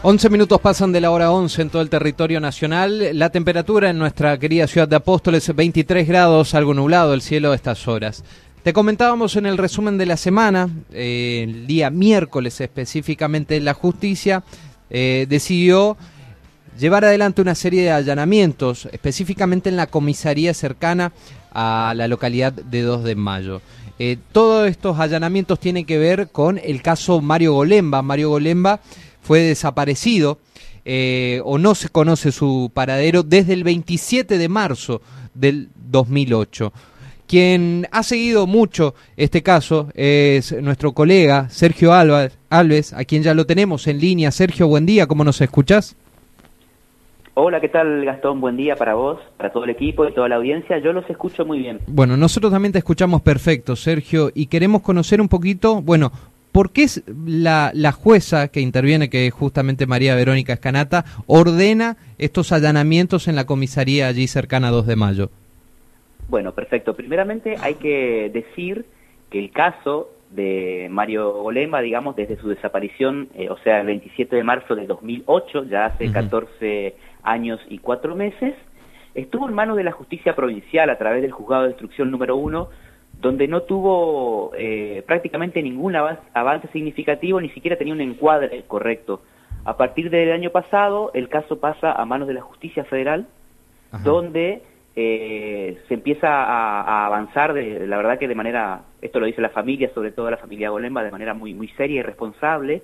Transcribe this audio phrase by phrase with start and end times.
[0.00, 3.18] 11 minutos pasan de la hora 11 en todo el territorio nacional.
[3.18, 7.56] La temperatura en nuestra querida ciudad de Apóstoles, 23 grados, algo nublado el cielo a
[7.56, 8.22] estas horas.
[8.62, 14.44] Te comentábamos en el resumen de la semana, eh, el día miércoles específicamente, la justicia
[14.88, 15.96] eh, decidió
[16.78, 21.12] llevar adelante una serie de allanamientos, específicamente en la comisaría cercana
[21.52, 23.62] a la localidad de 2 de Mayo.
[23.98, 28.00] Eh, todos estos allanamientos tienen que ver con el caso Mario Golemba.
[28.00, 28.78] Mario Golemba
[29.28, 30.38] fue desaparecido
[30.86, 35.02] eh, o no se conoce su paradero desde el 27 de marzo
[35.34, 36.72] del 2008.
[37.26, 43.44] Quien ha seguido mucho este caso es nuestro colega Sergio Alves, a quien ya lo
[43.44, 44.30] tenemos en línea.
[44.30, 45.94] Sergio, buen día, ¿cómo nos escuchás?
[47.34, 48.40] Hola, ¿qué tal Gastón?
[48.40, 50.78] Buen día para vos, para todo el equipo y toda la audiencia.
[50.78, 51.80] Yo los escucho muy bien.
[51.86, 56.12] Bueno, nosotros también te escuchamos perfecto, Sergio, y queremos conocer un poquito, bueno,
[56.58, 56.86] ¿por qué
[57.24, 63.36] la, la jueza que interviene, que es justamente María Verónica Escanata, ordena estos allanamientos en
[63.36, 65.30] la comisaría allí cercana a 2 de mayo?
[66.28, 66.96] Bueno, perfecto.
[66.96, 68.86] Primeramente hay que decir
[69.30, 74.34] que el caso de Mario Golema, digamos, desde su desaparición, eh, o sea, el 27
[74.34, 78.56] de marzo de 2008, ya hace 14 años y cuatro meses,
[79.14, 82.68] estuvo en manos de la justicia provincial a través del juzgado de instrucción número uno,
[83.20, 89.22] donde no tuvo eh, prácticamente ningún avance, significativo, ni siquiera tenía un encuadre correcto.
[89.64, 93.26] A partir del año pasado, el caso pasa a manos de la justicia federal,
[94.04, 94.62] donde
[94.94, 99.50] eh, se empieza a, avanzar, de, la verdad que de manera, esto lo dice la
[99.50, 102.82] familia, sobre todo la familia Golemba, de manera muy, muy seria y responsable,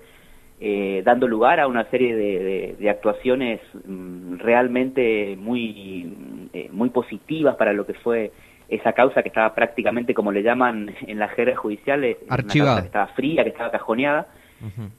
[0.60, 7.72] eh, dando lugar a una serie de, actuaciones mm, realmente muy, eh, muy positivas para
[7.72, 8.30] lo que fue
[8.69, 12.80] esa causa que estaba prácticamente, como le llaman en la jerga judicial, Archivada.
[12.80, 14.26] que estaba fría, que estaba cajoneada.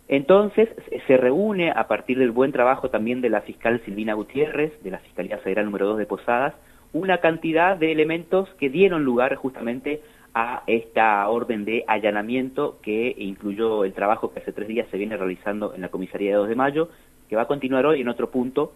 [0.07, 0.69] Entonces
[1.07, 4.99] se reúne a partir del buen trabajo también de la fiscal Silvina Gutiérrez, de la
[4.99, 6.53] Fiscalía Federal número 2 de Posadas,
[6.93, 10.01] una cantidad de elementos que dieron lugar justamente
[10.35, 15.17] a esta orden de allanamiento que incluyó el trabajo que hace tres días se viene
[15.17, 16.89] realizando en la comisaría de 2 de mayo,
[17.29, 18.73] que va a continuar hoy en otro punto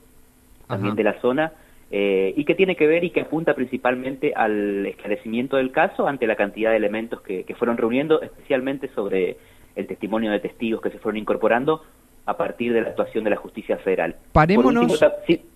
[0.68, 1.52] también de la zona,
[1.92, 6.28] eh, y que tiene que ver y que apunta principalmente al esclarecimiento del caso ante
[6.28, 9.38] la cantidad de elementos que, fueron reuniendo, especialmente sobre
[9.76, 11.84] el testimonio de testigos que se fueron incorporando
[12.26, 14.18] a partir de la actuación de la justicia federal.
[14.34, 15.04] Parémonos.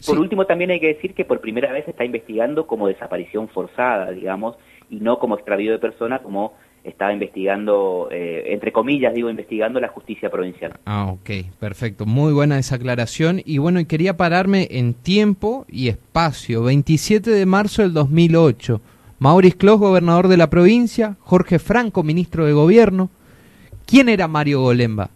[0.08, 3.48] Por último, también hay que decir que por primera vez se está investigando como desaparición
[3.50, 4.58] forzada, digamos,
[4.90, 9.88] y no como extravío de persona como estaba investigando, eh, entre comillas digo, investigando la
[9.88, 10.74] justicia provincial.
[10.86, 11.30] Ah, ok,
[11.60, 12.06] perfecto.
[12.06, 13.42] Muy buena esa aclaración.
[13.46, 16.64] Y bueno, quería pararme en tiempo y espacio.
[16.64, 18.82] 27 de marzo del 2008.
[19.20, 21.16] Maurice Clos, gobernador de la provincia.
[21.22, 23.10] Jorge Franco, ministro de gobierno.
[23.86, 25.10] ¿Quién era Mario Golemba?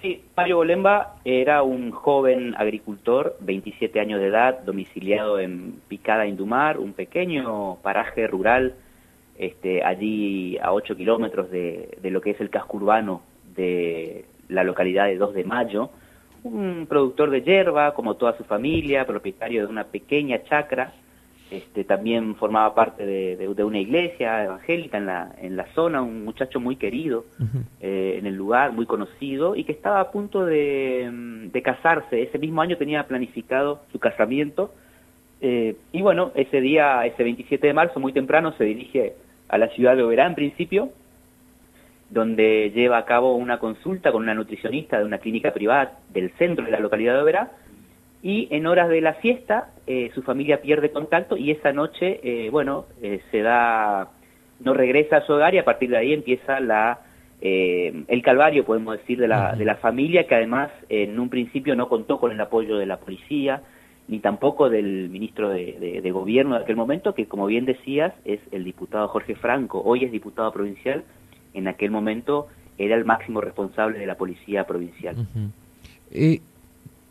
[0.00, 6.78] Sí, Mario Golemba era un joven agricultor, 27 años de edad, domiciliado en Picada, Indumar,
[6.78, 8.74] un pequeño paraje rural,
[9.38, 13.22] este, allí a 8 kilómetros de, de lo que es el casco urbano
[13.54, 15.90] de la localidad de 2 de Mayo,
[16.44, 20.92] un productor de hierba, como toda su familia, propietario de una pequeña chacra,
[21.52, 26.60] este, también formaba parte de, una iglesia evangélica en la, en la zona, un muchacho
[26.60, 27.26] muy querido
[27.80, 32.22] eh, en el lugar, muy conocido, y que estaba a punto de, casarse.
[32.22, 34.72] Ese mismo año tenía planificado su casamiento.
[35.44, 39.14] Eh, y bueno, ese día, ese 27 de marzo, muy temprano, se dirige
[39.48, 40.90] a la ciudad de Oberá en principio,
[42.10, 46.64] donde lleva a cabo una consulta con una nutricionista de una clínica privada del centro
[46.64, 47.50] de la localidad de Oberá,
[48.22, 52.48] y en horas de la siesta eh, su familia pierde contacto y esa noche, eh,
[52.50, 52.86] bueno,
[53.32, 54.10] se da,
[54.60, 57.00] no regresa a su hogar y a partir de ahí empieza la,
[57.40, 61.88] el calvario, podemos decir, de la, de la familia, que además en un principio no
[61.88, 63.62] contó con el apoyo de la policía,
[64.08, 68.40] ni tampoco del ministro de, de, gobierno de aquel momento, que como bien decías, es
[68.50, 71.04] el diputado Jorge Franco, hoy es diputado provincial,
[71.54, 75.16] en aquel momento era el máximo responsable de la policía provincial.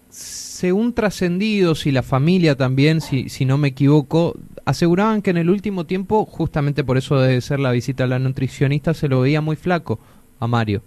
[0.10, 4.36] Según trascendidos y la familia también, si, si no me equivoco,
[4.66, 8.20] aseguraban que en el último tiempo, justamente por eso debe ser la visita a la
[8.20, 10.00] nutricionista, se lo veía muy flaco
[10.40, 10.82] a Mario.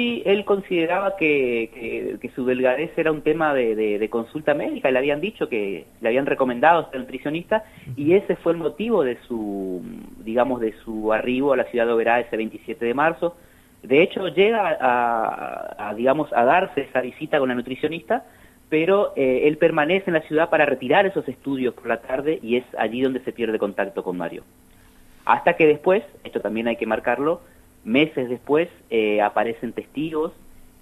[0.00, 4.98] Sí, él consideraba que, que, su delgadez era un tema de, de, consulta médica, le
[4.98, 7.64] habían dicho que le habían recomendado a este nutricionista
[7.96, 9.82] y ese fue el motivo de su,
[10.24, 13.36] digamos, de su arribo a la ciudad de Oberá ese 27 de marzo
[13.82, 18.24] de hecho, llega a, digamos, a darse esa visita con la nutricionista,
[18.70, 22.56] pero eh, él permanece en la ciudad para retirar esos estudios por la tarde y
[22.56, 24.44] es allí donde se pierde contacto con Mario.
[25.26, 27.42] Hasta que después, esto también hay que marcarlo,
[27.84, 30.32] meses después eh, aparecen testigos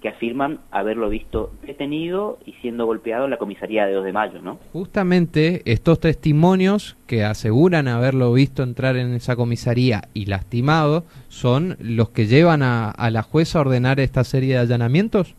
[0.01, 4.41] que afirman haberlo visto detenido y siendo golpeado en la comisaría de 2 de mayo,
[4.41, 4.59] ¿no?
[4.71, 12.09] Justamente estos testimonios que aseguran haberlo visto entrar en esa comisaría y lastimado son los
[12.09, 15.35] que llevan a, la jueza a ordenar esta serie de allanamientos.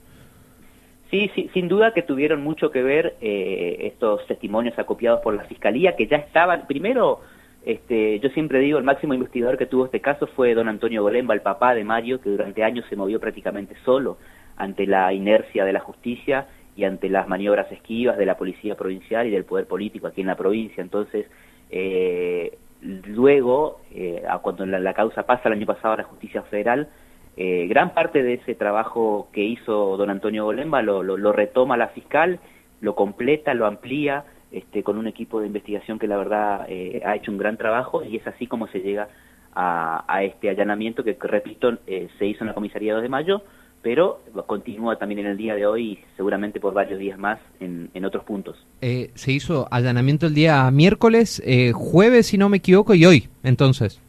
[1.10, 5.44] Sí, sí, sin duda que tuvieron mucho que ver eh, estos testimonios acopiados por la
[5.44, 7.20] fiscalía que ya estaban, primero
[7.64, 11.34] este, yo siempre digo, el máximo investigador que tuvo este caso fue don Antonio Golemba,
[11.34, 14.16] el papá de Mario, que durante años se movió prácticamente solo
[14.56, 16.46] ante la inercia de la justicia
[16.76, 20.28] y ante las maniobras esquivas de la policía provincial y del poder político aquí en
[20.28, 20.82] la provincia.
[20.82, 21.26] Entonces,
[21.70, 26.88] eh, luego, eh, cuando la, causa pasa el año pasado a la justicia federal,
[27.36, 31.88] eh, gran parte de ese trabajo que hizo don Antonio Golemba lo, lo retoma la
[31.88, 32.40] fiscal,
[32.80, 37.14] lo completa, lo amplía, este, con un equipo de investigación que la verdad eh, ha
[37.14, 39.08] hecho un gran trabajo y es así como se llega
[39.55, 43.43] a, este allanamiento que, repito, eh, se hizo en la comisaría 2 de mayo,
[43.82, 48.05] pero continúa también en el día de hoy y seguramente por varios días más en,
[48.05, 48.56] otros puntos.
[48.81, 51.43] Eh, se hizo allanamiento el día miércoles,
[51.75, 54.00] jueves si no me equivoco, y hoy, entonces.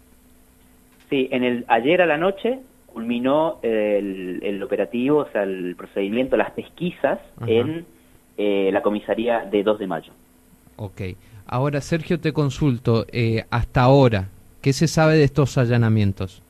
[1.10, 6.52] Sí, en el, ayer a la noche culminó el, operativo, o sea, el procedimiento, las
[6.52, 7.86] pesquisas en
[8.38, 10.14] la comisaría de 2 de mayo.
[10.82, 11.02] Ok.
[11.46, 14.30] Ahora, Sergio, te consulto, eh, hasta ahora,
[14.64, 16.42] ¿qué se sabe de estos allanamientos?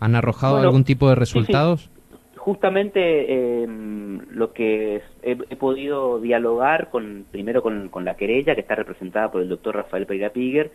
[0.00, 1.88] ¿Han arrojado algún tipo de resultados?
[2.36, 9.32] Justamente em, lo que he, podido dialogar con primero con, la querella, que está representada
[9.32, 10.72] por el doctor Rafael Pereira Piguer,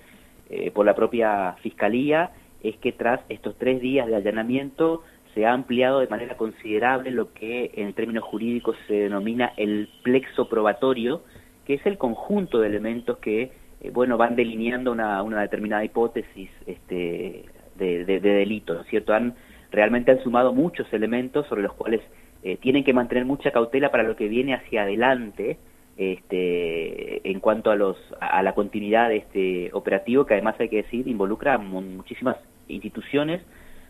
[0.49, 2.31] eh, por la propia Fiscalía,
[2.63, 5.03] es que tras estos tres días de allanamiento
[5.35, 10.49] se ha ampliado de manera considerable lo que en términos jurídicos se denomina el plexo
[10.49, 11.21] probatorio,
[11.65, 13.51] que es el conjunto de elementos que
[13.81, 17.45] eh, bueno van delineando una, una determinada hipótesis este,
[17.75, 19.13] de, delito, ¿no es cierto?
[19.13, 19.35] Han,
[19.71, 22.01] realmente han sumado muchos elementos sobre los cuales
[22.43, 25.57] eh, tienen que mantener mucha cautela para lo que viene hacia adelante
[25.97, 30.83] este, en cuanto a, los, a la continuidad de este operativo, que además hay que
[30.83, 33.41] decir involucra a muchísimas instituciones,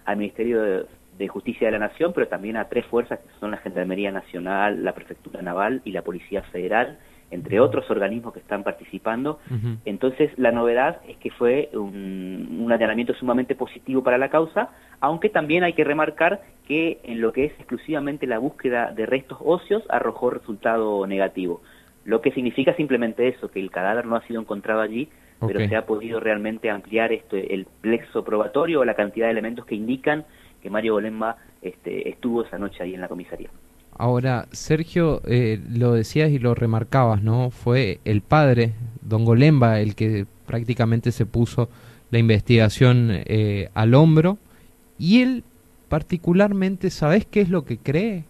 [0.06, 0.86] al Ministerio de,
[1.18, 4.84] de Justicia de la Nación, pero también a tres fuerzas que son la Gendarmería Nacional,
[4.84, 7.00] la Prefectura Naval y la Policía Federal,
[7.32, 9.40] entre otros organismos que están participando.
[9.84, 14.70] Entonces, la novedad es que fue un, un, allanamiento sumamente positivo para la causa,
[15.00, 19.40] aunque también hay que remarcar que en lo que es exclusivamente la búsqueda de restos
[19.44, 21.62] óseos arrojó resultado negativo.
[22.06, 25.10] Lo que significa simplemente eso, que el cadáver no ha sido encontrado allí,
[25.46, 29.66] pero se ha podido realmente ampliar este, el plexo probatorio o la cantidad de elementos
[29.66, 30.26] que indican
[30.62, 33.50] que Mario Bolemba este, estuvo esa noche ahí en la comisaría.
[33.98, 37.50] Ahora, Sergio, eh, lo decías y lo remarcabas, ¿no?
[37.50, 41.70] Fue el padre, don Golemba, el que prácticamente se puso
[42.12, 44.38] la investigación eh, al hombro.
[45.00, 45.44] Y él,
[45.88, 48.26] particularmente, ¿sabes qué es lo que cree?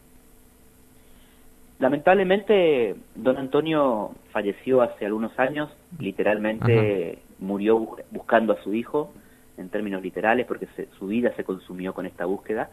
[1.79, 5.69] Lamentablemente, don Antonio falleció hace algunos años,
[5.99, 9.11] literalmente murió buscando a su hijo,
[9.57, 10.67] en términos literales, porque
[10.99, 12.69] su vida se consumió con esta búsqueda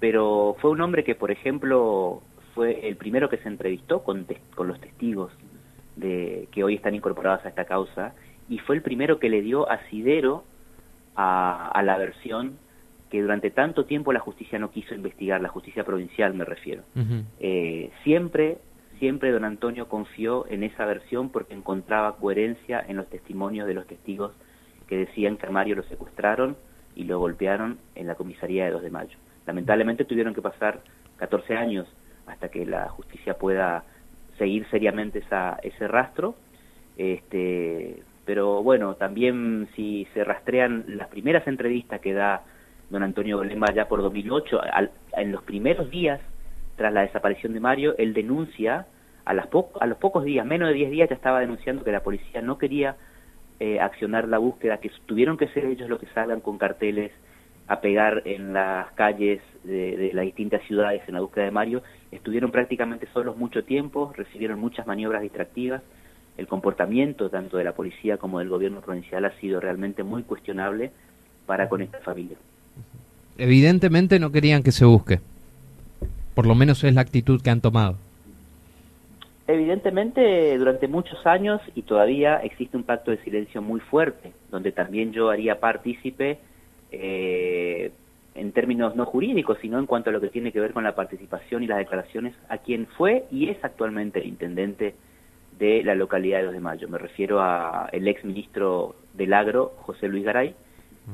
[0.00, 2.22] pero fue un hombre que, por ejemplo,
[2.54, 5.32] fue el primero que se entrevistó con, con los testigos
[5.96, 8.14] de, que hoy están incorporados a esta causa
[8.48, 10.44] y fue el primero que le dio asidero
[11.16, 12.58] a, a la versión
[13.10, 16.82] que durante tanto tiempo la justicia no quiso investigar, la justicia provincial me refiero.
[17.40, 18.58] eh, siempre,
[18.98, 23.86] siempre don Antonio confió en esa versión porque encontraba coherencia en los testimonios de los
[23.86, 24.32] testigos
[24.86, 26.56] que decían que a Mario lo secuestraron
[26.94, 29.18] y lo golpearon en la comisaría de 2 de mayo.
[29.48, 30.80] Lamentablemente tuvieron que pasar
[31.16, 31.88] 14 años
[32.26, 33.82] hasta que la justicia pueda
[34.36, 36.34] seguir seriamente esa, ese rastro.
[36.98, 42.42] Este, pero bueno, también si se rastrean las primeras entrevistas que da
[42.90, 44.60] don Antonio Golemba ya por 2008,
[45.16, 46.20] en los primeros días
[46.76, 48.86] tras la desaparición de Mario, él denuncia,
[49.24, 49.48] a, las
[49.80, 52.58] a los pocos días, menos de 10 días, ya estaba denunciando que la policía no
[52.58, 52.96] quería
[53.60, 57.12] eh, accionar la búsqueda, que tuvieron que ser ellos los que salgan con carteles
[57.68, 62.50] a pegar en las calles de, las distintas ciudades en la búsqueda de Mario, estuvieron
[62.50, 65.82] prácticamente solos mucho tiempo, recibieron muchas maniobras distractivas,
[66.38, 70.92] el comportamiento tanto de la policía como del gobierno provincial ha sido realmente muy cuestionable
[71.46, 72.38] para con esta familia.
[73.36, 75.20] Evidentemente no querían que se busque,
[76.34, 77.96] por lo menos es la actitud que han tomado.
[79.46, 85.12] Evidentemente, durante muchos años y todavía existe un pacto de silencio muy fuerte, donde también
[85.12, 86.38] yo haría partícipe
[86.92, 87.92] eh,
[88.34, 90.94] en términos no jurídicos, sino en cuanto a lo que tiene que ver con la
[90.94, 94.94] participación y las declaraciones a quien fue y es actualmente el intendente
[95.58, 96.88] de la localidad de 2 de Mayo.
[96.88, 100.54] Me refiero a el ex ministro del Agro, José Luis Garay,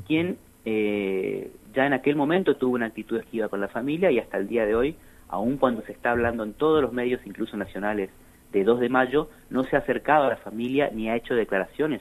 [0.07, 4.37] quien eh, ya en aquel momento tuvo una actitud esquiva con la familia y hasta
[4.37, 4.97] el día de hoy
[5.29, 8.11] aun cuando se está hablando en todos los medios, incluso nacionales,
[8.53, 12.01] de 2 de mayo, no se ha acercado a la familia ni ha hecho declaraciones,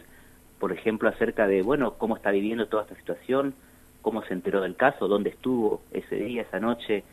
[0.63, 3.53] por ejemplo, acerca de, bueno, cómo está viviendo toda esta situación,
[4.01, 7.03] cómo se enteró del caso, dónde estuvo ese día, esa noche.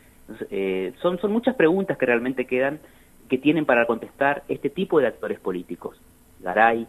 [0.49, 2.79] Eh, son, son muchas preguntas que realmente quedan
[3.27, 5.99] que tienen para contestar este tipo de actores políticos.
[6.39, 6.87] Garay,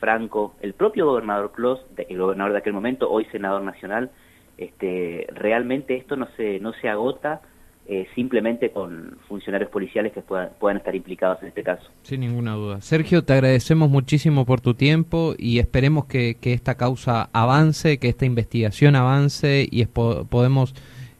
[0.00, 4.10] Franco, el propio gobernador Clos, el gobernador de aquel momento, hoy senador nacional,
[4.58, 7.40] este, realmente esto no se, no se agota
[7.88, 11.90] eh, simplemente con funcionarios policiales que puedan, puedan estar implicados en este caso.
[12.02, 12.80] Sin ninguna duda.
[12.80, 18.08] Sergio, te agradecemos muchísimo por tu tiempo y esperemos que, que esta causa avance, que
[18.08, 20.74] esta investigación avance y podemos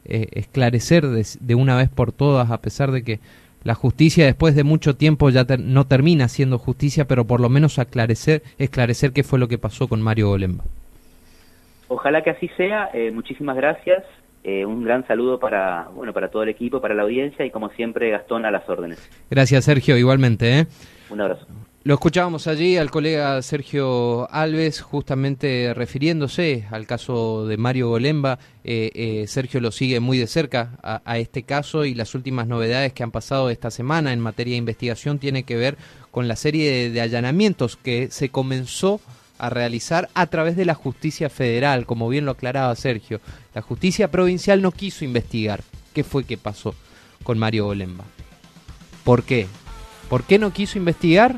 [0.05, 3.21] eh, esclarecer de, una vez por todas, a pesar de que
[3.63, 7.79] la justicia después de mucho tiempo ya no termina siendo justicia, pero por lo menos
[7.79, 10.65] aclarecer, esclarecer qué fue lo que pasó con Mario Golemba.
[11.87, 12.91] Ojalá que así sea.
[12.95, 14.03] Eh, muchísimas gracias.
[14.45, 17.71] Eh, un gran saludo para, bueno, para todo el equipo, para la audiencia y como
[17.71, 19.09] siempre Gastón a las órdenes.
[19.31, 20.59] Gracias Sergio, igualmente.
[20.59, 20.67] ¿eh?
[21.11, 21.47] Un abrazo.
[21.85, 28.39] Lo escuchábamos allí al colega Sergio Alves justamente refiriéndose al caso de Mario Golemba.
[28.63, 33.03] Eh, Sergio lo sigue muy de cerca a, este caso y las últimas novedades que
[33.03, 35.77] han pasado esta semana en materia de investigación tiene que ver
[36.13, 39.01] con la serie de allanamientos que se comenzó
[39.43, 43.21] a realizar a través de la justicia federal, como bien lo aclaraba Sergio.
[43.55, 46.77] La justicia provincial no quiso investigar qué fue que pasó
[47.25, 48.05] con Mario Olemba.
[49.03, 49.49] ¿Por qué?
[50.09, 51.35] ¿Por qué no quiso investigar?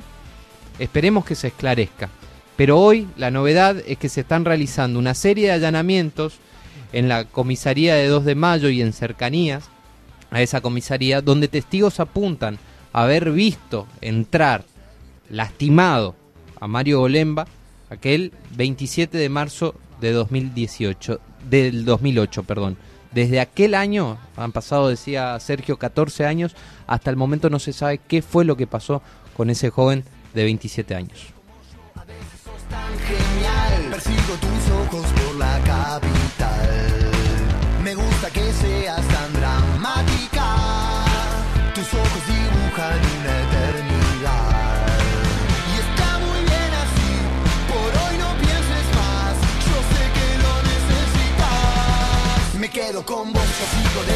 [0.78, 2.10] Esperemos que se esclarezca.
[2.58, 6.34] Pero hoy la novedad es que se están realizando una serie de allanamientos
[6.92, 9.70] en la comisaría de 2 de mayo y en cercanías
[10.30, 12.58] a esa comisaría donde testigos apuntan
[12.92, 14.66] a haber visto entrar
[15.30, 16.16] lastimado
[16.60, 17.46] a Mario Olemba
[17.90, 22.76] aquel 27 de marzo de 2018, del 2008, perdón.
[23.12, 27.98] Desde aquel año, han pasado, decía Sergio, 14 años, hasta el momento no se sabe
[27.98, 29.02] qué fue lo que pasó
[29.36, 31.32] con ese joven de 27 años.
[37.84, 39.13] Me gusta que seas
[53.04, 54.12] con vos, yo sigo de